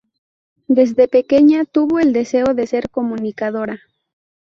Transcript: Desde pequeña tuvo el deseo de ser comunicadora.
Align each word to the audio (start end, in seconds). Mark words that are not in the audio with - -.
Desde 0.67 1.07
pequeña 1.07 1.63
tuvo 1.65 1.99
el 1.99 2.11
deseo 2.11 2.55
de 2.55 2.65
ser 2.65 2.89
comunicadora. 2.89 3.81